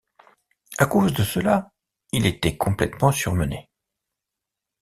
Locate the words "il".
2.11-2.25